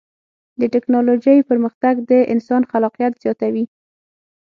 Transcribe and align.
د 0.59 0.61
ټکنالوجۍ 0.73 1.37
پرمختګ 1.49 1.95
د 2.09 2.11
انسان 2.33 2.61
خلاقیت 2.71 3.13
زیاتوي. 3.23 3.65